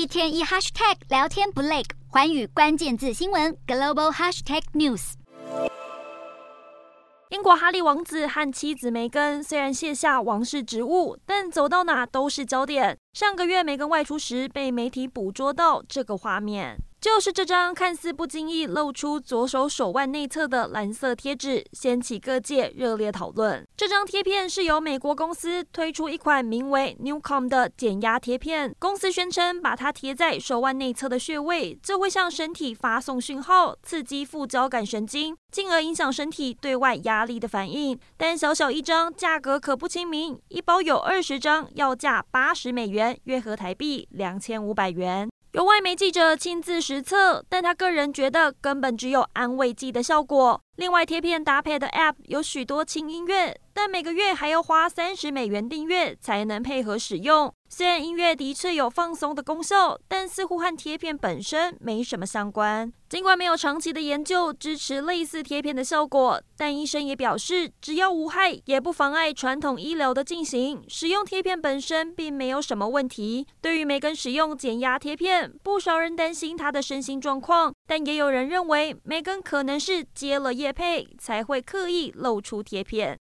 [0.00, 5.12] 一天一 hashtag 聊天不累，环宇关键字新闻 global hashtag news。
[7.28, 12.96] 英国哈利王子和妻子梅根虽然卸下王室职务，但走到哪都是焦点。
[13.12, 16.78] 上个月梅根外出时，被媒体捕捉到这个画面。
[17.00, 23.66] 就是这张看似不经意露出左手手腕内侧的蓝色贴纸，掀起各界热烈讨论。
[23.74, 28.74] 这张贴片是由美国公司推出一款名为 Newcom 的减压贴片。
[28.78, 37.98] 公司宣称，把它贴在手腕内侧的穴位，就会向身体发送讯号，刺激副交感神经，进而影响身体对外压力的反应。
[38.18, 45.30] 但小小一张，价格可不亲民，一包有二十张，要价八十美元，约合台币两千五百元。
[45.52, 50.62] 有外媒记者亲自实测，但他个人觉得根本只有安慰剂的效果。
[50.76, 57.50] 另外，贴片搭配的 App 有许多轻音乐，但每个月还要花三十美元订阅才能配合使用。
[57.70, 62.92] 虽然音乐的确有放松的功效，但似乎和贴片本身没什么相关。
[63.08, 70.82] 尽管没有长期的研究支持类似贴片的效果，但医生也表示，只要无害，也不妨碍传统医疗的进行。
[70.88, 73.46] 使用贴片本身并没有什么问题。
[73.62, 83.18] 对于梅根使用减压贴片，不少人担心她的身心状况，但也有人认为梅根可能是接了业配才会刻意露出贴片。